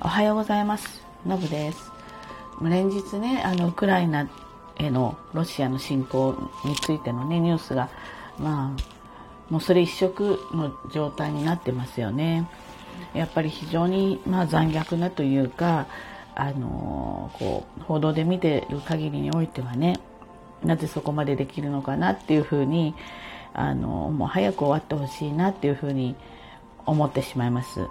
[0.00, 1.02] おはようございます。
[1.24, 1.90] のぶです。
[2.60, 4.28] 連日ね、あの、ウクライナ
[4.76, 7.88] へのロシアの侵攻についてのね、ニュースが、
[8.38, 12.48] まあ、もうそれ一色の状態になってますよね。
[13.14, 15.86] やっぱり非常に、まあ、残虐なというか、
[16.34, 20.00] あのこう、報道で見てる限りにおいてはね、
[20.62, 22.94] なぜそこまでできるのかなっていうふうに、
[23.54, 26.16] あのもう早く終わってほしいなっていうふうに
[26.84, 27.86] 思ってしまいます。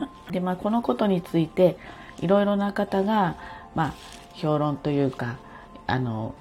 [0.30, 1.76] で、まあ、このことについて
[2.20, 3.36] いろいろな方が、
[3.74, 3.92] まあ、
[4.34, 5.36] 評論というか
[5.86, 6.34] あの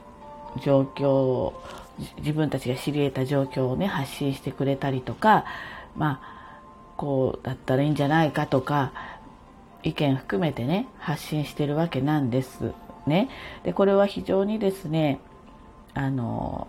[0.63, 1.61] 状況を
[2.17, 5.45] 自分たちが知り得た状況をね発信してくれたりとか
[5.95, 6.37] まあ
[6.95, 8.91] こうだったらいいんじゃないかとか
[9.83, 12.73] 意見含めてね発信してるわけなんです
[13.05, 13.29] ね。
[13.63, 15.19] でこれは非常にですね
[15.93, 16.67] あの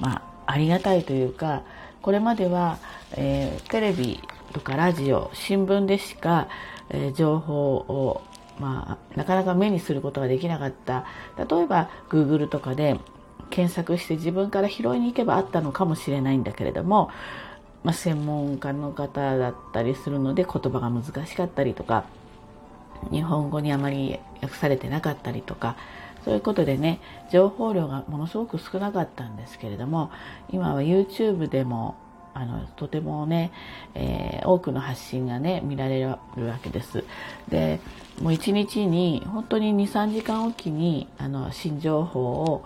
[0.00, 1.62] まあありがたいというか
[2.06, 2.78] これまでは、
[3.16, 6.46] えー、テレビとかラジオ新聞でしか、
[6.88, 8.22] えー、情報を
[8.60, 11.04] まあ、なかなか目にすることができなかった。
[11.36, 12.98] 例えば Google とかで
[13.50, 17.10] 検索して自分から拾いに行けばあったのかもしれないんだけれども、
[17.82, 22.04] まあ、専門家の方だったりするので言葉が難しかったりとか
[23.10, 25.76] 日本語にあまり訳されてなかったりとか
[26.26, 26.98] そういうことでね
[27.30, 30.10] 情報量がものすごく少なかったんですけれども
[30.50, 31.94] 今は YouTube でも
[32.34, 33.52] あのとてもね、
[33.94, 36.18] えー、多くの発信がね見られるわ
[36.62, 37.04] けです。
[37.48, 37.80] で
[38.20, 42.64] もう1日に本当に23時間おきにあの新情報を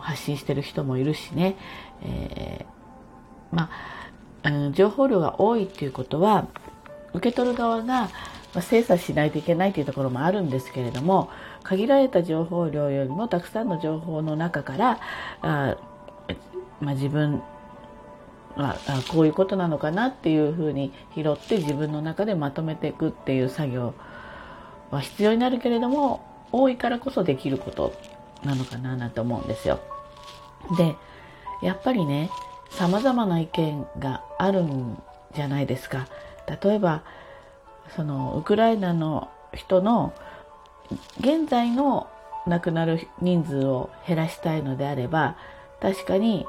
[0.00, 1.56] 発信してる人もいるしね、
[2.02, 3.70] えー、ま
[4.42, 6.46] あ、うん、情報量が多いっていうことは
[7.14, 8.10] 受け取る側が
[8.60, 11.30] 精査しないといけないというところもあるんですけれども
[11.62, 15.00] 限られた情報量よりもたくさんの情報の中から
[15.42, 15.76] あ、
[16.80, 17.42] まあ、自分
[18.56, 23.94] ああこういうことなのかなっていうふうに拾って自分の中でまとめていくっていう作業
[24.90, 27.92] は必要になるけれども多いからこそできること
[28.44, 29.80] なのかななんて思うんですよ。
[30.76, 30.94] で
[31.62, 32.30] やっぱりね
[32.70, 35.02] 様々な意見があるん
[35.34, 36.06] じゃないですか。
[36.62, 37.02] 例えば
[37.96, 40.12] そのウクライナの人の
[41.20, 42.08] 現在の
[42.46, 45.36] 亡くなる人数を減らしたいのであれば
[45.80, 46.46] 確かに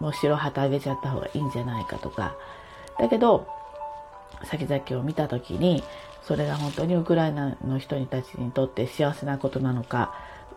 [0.00, 2.36] もう白旗あげちゃった方がいいんじゃないかとか。
[2.98, 3.46] だけど
[4.44, 5.82] 先々を見た時に
[6.24, 10.14] それが本当にウクライナの人たちにとって幸せなことなのか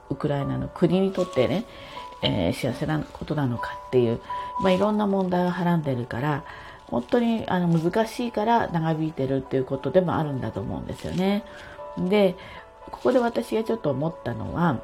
[0.09, 1.65] ウクライナの国にとってね、
[2.21, 4.21] えー、幸せなことなのかっていう、
[4.61, 6.43] まあ、いろんな問題がはらんでるから
[6.87, 11.43] 本当にあの難しいから長引いてるっていうことでもあるんだと思うんですよね。
[11.97, 12.35] で
[12.91, 14.79] ここで私がちょっと思ったのは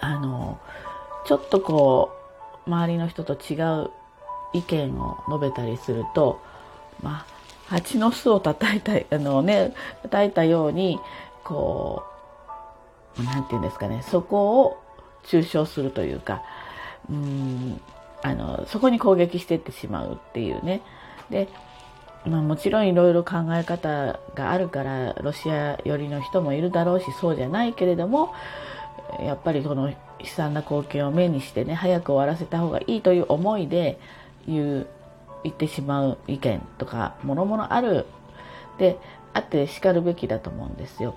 [0.00, 0.58] あの
[1.26, 2.12] ちょっとこ
[2.66, 3.90] う周りの人と違う
[4.52, 6.40] 意見を述べたりすると、
[7.02, 7.24] ま
[7.68, 11.00] あ、蜂の巣を叩いた、 あのね、叩いたように、
[11.44, 12.04] こ
[13.18, 14.82] う、なんて言うんですかね、そこを
[15.24, 16.42] 抽象するというか、
[17.08, 17.80] うん、
[18.22, 20.82] あの、そこに攻撃していってしまうっていうね。
[21.30, 21.48] で、
[22.26, 28.34] まあもちろんいろいろ考え方があるから、ロシア寄りの人もいるだろうし、そうじゃないけれども、
[29.18, 33.98] やっぱりこの悲惨な光景を目にしてね早く終わらせた方がいいという思いで
[34.46, 34.86] 言う
[35.42, 38.06] 言ってしまう意見とかもろもろある
[38.78, 38.98] で
[39.32, 41.14] あってしかるべきだと思うんですよ。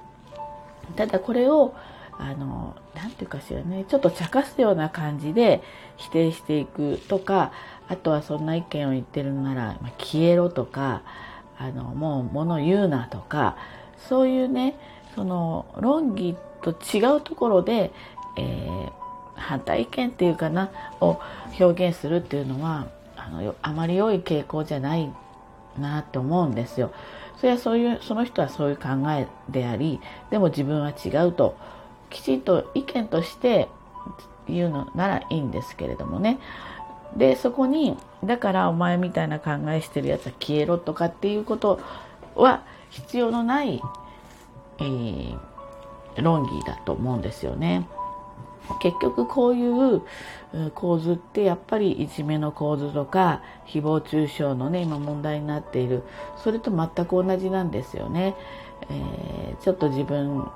[0.95, 1.73] ただこれを
[2.19, 5.61] あの何て言うかしらねちょっと茶化すような感じで
[5.97, 7.51] 否定していくとか
[7.87, 11.01] あとはそんな意見を言ってるなら、まあ、消えろとか
[11.57, 13.57] あのもう物言うなとか
[14.09, 14.75] そういうね
[15.15, 17.91] その論議と違うところで
[18.35, 18.91] えー、
[19.35, 20.71] 反対意見っていうかな
[21.01, 21.19] を
[21.59, 25.11] 表現するっていうのはあのあまり良い傾向じゃない
[25.79, 26.91] なって思うんですよ。
[27.37, 31.57] それはそういうその人はそういう考えでありでも自分は違うと
[32.13, 33.67] きちんと意見として
[34.47, 36.39] 言うのならいいんですけれどもね。
[37.17, 41.79] でそこにだからお前みたいな考えしてるやつは消えろとかっていうこと
[42.35, 43.81] は必要のない、
[44.79, 45.37] えー、
[46.21, 47.87] 論議だと思うんですよね。
[48.81, 50.01] 結局こういう
[50.73, 56.03] 構図ってやっぱりいじめの構図とか誹謗中傷のね今問題になっている。
[56.37, 58.35] それと全く同じなんですよね、
[58.89, 60.49] えー、ちょっと自分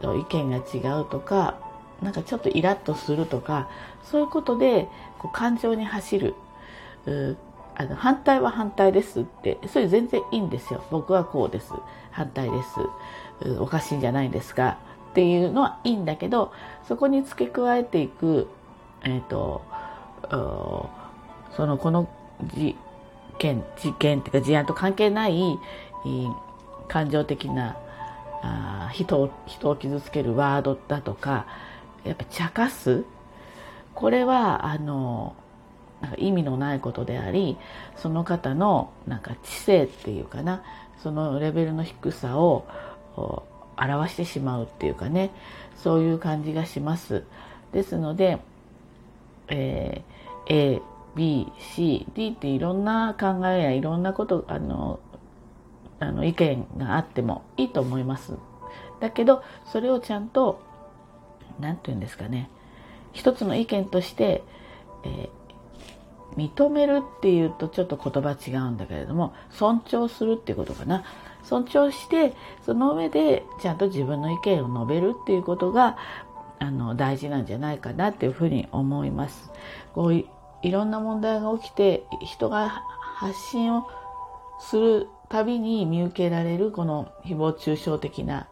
[0.00, 1.58] と意見が違うとか
[2.02, 3.68] なんかちょっとイラッとするとか
[4.02, 4.88] そういうことで
[5.18, 6.34] こう感情に走る。
[7.76, 10.84] あの反対は反対ですってそれ全然いいんですよ。
[10.90, 11.72] 僕はこうです。
[12.10, 12.62] 反対で
[13.42, 13.58] す。
[13.58, 14.76] おかしいんじゃないんですか。
[15.10, 16.52] っていうのはいいんだけど
[16.86, 18.48] そこに付け加えていく、
[19.02, 19.62] えーと、
[21.56, 22.08] そのこの
[22.54, 22.76] 事
[23.38, 25.58] 件事件っていうか事案と関係ない
[26.86, 27.76] 感情的な
[28.42, 31.46] あ人を人を傷つけるワードだとか
[32.04, 33.04] やっぱ茶化す？
[33.94, 35.34] これはあの
[36.00, 37.58] なんか意味のないことであり
[37.96, 40.62] その方のなんか知性っていうかな
[41.02, 42.66] そのレベルの低さを
[43.76, 45.30] 表してしまうっていうかね
[45.76, 47.24] そういう感じがします。
[47.72, 48.38] ですので、
[49.48, 50.82] えー、A、
[51.14, 55.00] B、C、D っていろんな考えやいろんなことあの
[56.00, 58.34] あの意見があってもいいと思います。
[59.00, 60.60] だけどそれをちゃんと
[61.60, 62.50] 何て言うんですかね
[63.12, 64.42] 一つの意見として、
[65.04, 71.04] えー、認めるっていうとちょっと言葉違うんだけれども尊重するっていうことかな
[71.42, 75.96] 尊重してその上でちゃんと自分の意見を述べるっていうことが
[76.58, 79.50] あの大事なんじゃないかなっていうふうに思います。
[79.94, 80.26] こうい
[80.70, 82.84] ろんな問題が起きて人が
[83.16, 83.88] 発信を
[84.60, 88.48] するたびに見受けられるこの誹謗中傷的な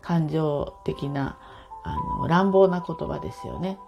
[0.00, 1.36] 感情的な
[1.82, 3.78] あの乱暴な言葉ですよね。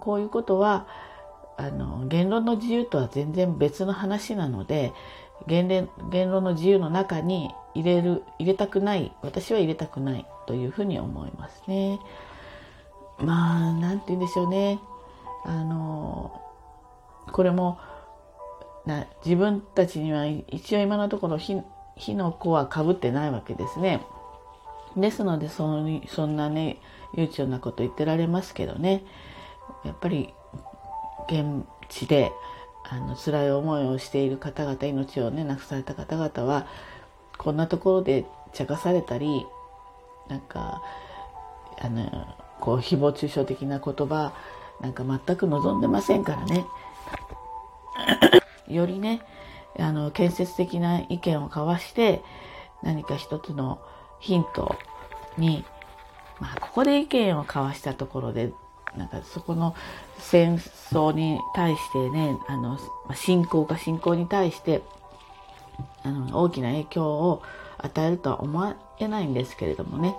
[0.00, 0.86] こういうことは
[1.56, 4.92] あの言論の自由とは全然別の話なので
[5.46, 12.00] 言論言論の自由の中に入れる入れたくない私は入れたくないというふうに思いますね。
[13.18, 14.80] まあ何て言うんでしょうね
[15.44, 16.42] あの
[17.32, 17.78] これも
[18.84, 21.38] な自分たちには一応今のところ
[21.96, 24.00] 火の粉はかぶってないわけですね。
[24.96, 26.78] ですのでそそんなね
[27.14, 29.04] 悠長なこと言ってられますけどね
[29.84, 30.32] やっぱり
[31.28, 32.32] 現地で
[32.88, 36.66] あの辛い思いをしている方々命をね亡くされた方々は
[37.36, 39.46] こんなところで茶化されたり
[40.28, 40.82] なんか
[41.78, 42.26] あの
[42.60, 44.32] こう誹謗中傷的な言葉
[44.80, 46.64] なんか全く望んでませんからね
[48.68, 49.20] よりね
[49.78, 52.22] あの建設的な意見を交わして
[52.82, 53.80] 何か一つの
[54.20, 54.76] ヒント
[55.36, 55.64] に
[56.40, 58.52] まあここで意見を交わしたところで
[58.96, 59.74] なんかそこの
[60.18, 62.78] 戦争に対してねあの
[63.14, 64.82] 侵攻か侵攻に対して
[66.02, 67.42] あの大きな影響を
[67.78, 70.16] 与えるとは思えないんですけれどもね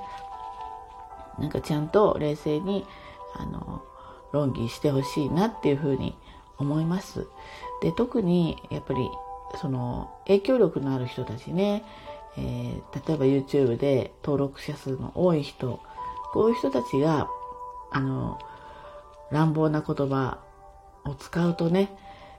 [1.39, 2.85] なんかちゃんと冷静に
[3.35, 3.83] あの
[4.31, 6.15] 論議してほしいなっていうふうに
[6.57, 7.27] 思います。
[7.81, 9.09] で特にやっぱり
[9.55, 11.83] その影響力のある人たちね、
[12.37, 15.79] えー、例えば YouTube で登録者数の多い人
[16.33, 17.27] こういう人たちが
[17.91, 18.39] あの
[19.31, 20.39] 乱暴な言葉
[21.05, 21.89] を使うとね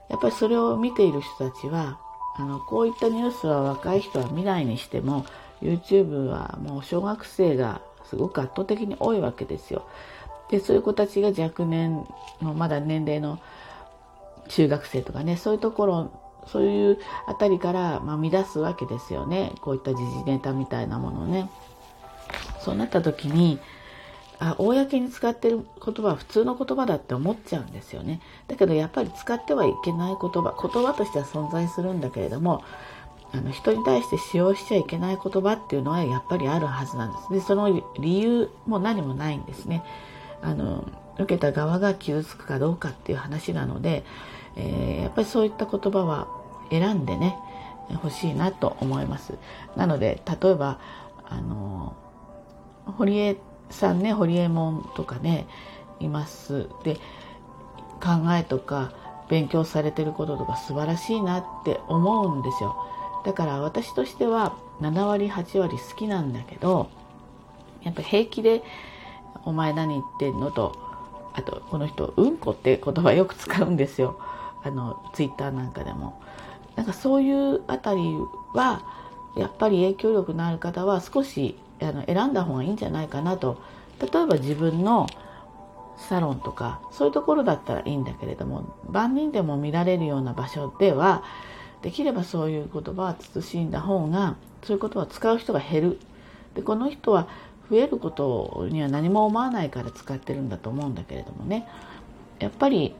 [0.09, 1.99] やっぱりそれを見ている人たちは
[2.37, 5.25] あのこういったニュースは若い人は見ないにしても
[5.61, 9.87] YouTube はもう小学生がすごく圧倒的に多いわけですよ。
[10.49, 12.07] でそういう子たちが若年
[12.41, 13.39] のまだ年齢の
[14.47, 21.49] 中学生とかねそういうところそういうあたりから、まあ、乱すわけですよねこういった時事ネタみたいなものをね。
[22.59, 23.59] そうなった時に
[24.39, 28.21] あ公に使ってる言葉は普通の言葉だって思っちゃうんですよね。
[28.47, 32.63] だけどやっぱり使ってはいけない言葉言葉としては存在するんだけれども
[33.33, 37.33] あの人に対して使用しちゃいけない言葉っていうのはやっぱりあるはずなんです。
[37.33, 39.83] でその理由も何もないんですね。
[40.41, 44.05] あの受けた側が傷つくかどうかっていう話なので、
[44.55, 46.27] えー、やっぱりそういった言葉は
[46.69, 47.37] 選んでね
[47.91, 49.33] 欲しいなと思います。
[49.75, 50.79] なので例えば
[51.25, 51.95] あの
[52.97, 53.37] 堀江
[53.69, 55.47] さんね堀江門とかね
[55.99, 56.95] いますで
[58.01, 58.91] 考えとか
[59.29, 62.75] 勉強されてることとか素晴らしいなって思うんですよ
[63.25, 66.89] だから私としては7割8割好きなんだけど
[67.83, 68.63] やっぱ平気で
[69.45, 70.88] 「お前何言ってんの?」と
[71.39, 74.19] あとこの人「うんこ」って言葉よく使うんですよ。
[74.63, 76.21] あのツイッターなんかでも。
[76.75, 78.15] なんかそういうあたり
[78.53, 78.81] は
[79.35, 83.57] やっぱり影響力のある方は少しあの選んだ方がいいんじゃないかなと。
[83.99, 85.07] 例えば自分の
[85.97, 91.23] サロンとかそういうところだったらいいんだけれども万人でも見られるような場所では
[91.81, 95.99] できればそういう言葉は慎んだ方がそういう言葉を使う人が減る。
[96.55, 97.27] でこの人は
[97.69, 101.67] 増えることには何も思わないから使ってるんだと思うんだけれどもね。
[102.39, 102.95] やっぱり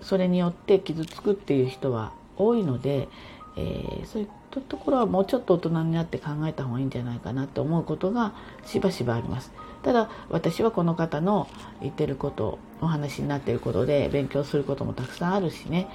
[0.00, 3.08] それによって傷つくっていう人は多いので、
[3.56, 8.32] えー、そういったところはもうちょっと大人になって考えた方がいいんじゃないかなと思うことが
[8.64, 9.52] しばしばあります。
[9.82, 11.48] ただ私はこの方の
[11.80, 15.88] 言ってることお話になってることで勉強することもたくさんあるしね。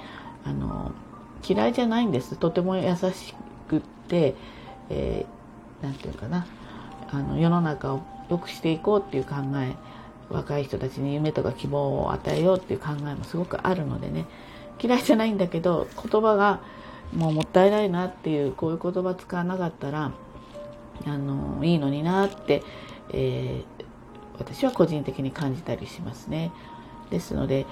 [0.44, 0.92] あの
[1.46, 2.36] 嫌いじゃないんです。
[2.36, 3.34] とても優し
[3.68, 4.34] くって、
[4.90, 6.46] えー、て言うかな。
[7.10, 9.74] あの世の中を良くしていこうっていう考え
[10.30, 14.26] 若い人たちに夢とか希望を与えようっていう考えもすごくあるのでね
[14.80, 16.60] 嫌いじゃないんだけど言葉が
[17.14, 20.12] もうもったいないなっていうこういう言葉使わなかったら
[21.06, 22.62] あのいいのになって、
[23.10, 23.84] えー、
[24.38, 26.52] 私は個人的に感じたりしますね。
[27.10, 27.66] ですので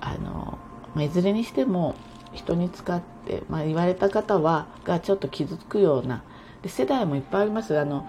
[0.00, 0.58] あの、
[0.94, 1.94] ま、いずれにしても
[2.32, 6.24] 人に使って、まあ、言われた方はがちょっと傷つくような
[6.62, 8.08] で世代もいっぱいありますあの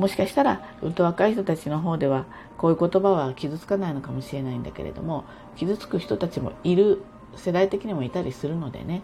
[0.00, 2.24] もしかしたらうんと若い人たちの方では
[2.56, 5.24] こういう言葉は傷つかないのかもしれないんだけれども
[5.56, 7.02] 傷つく人たちもいる
[7.36, 9.02] 世代的にもいたりするのでね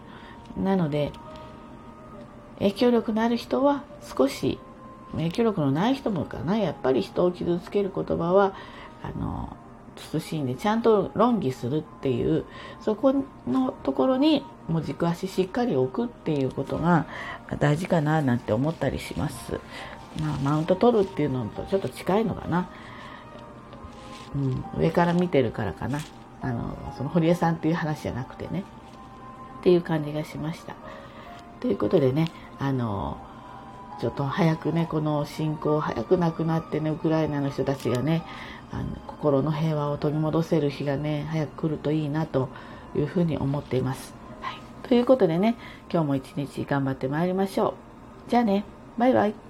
[0.57, 1.11] なので
[2.57, 3.83] 影響力のある人は
[4.17, 4.57] 少し
[5.11, 8.55] 影響力のない人もかなやっぱり人を傷つける言葉は
[9.03, 9.55] あの
[9.97, 12.45] 慎んでちゃんと論議するっていう
[12.81, 13.13] そこ
[13.47, 17.07] のところにもう軸足しっかり置くっていうことが
[17.59, 19.59] 大事かななんて思ったりします。
[20.21, 22.69] まあ、マウント取るっていうのとちょっと近いのかな。
[24.35, 25.99] うん、上から見てるからかな。
[26.41, 28.63] あの、その堀江さんっていう話じゃなくてね。
[29.59, 30.75] っていう感じがしました。
[31.59, 32.27] ということでね、
[32.59, 33.17] あの、
[33.99, 38.23] ちょっと早くね、この侵攻早くなくなってね、ウクライナの人たちがね、
[38.71, 42.49] あの心の平和を取り戻せる日がね、早く来るといいなと
[42.95, 44.13] いうふうに思っています。
[44.41, 44.87] はい。
[44.87, 45.55] ということでね、
[45.91, 47.69] 今日も一日頑張ってまいりましょ
[48.27, 48.29] う。
[48.29, 48.65] じゃあね、
[48.97, 49.46] バイバイ。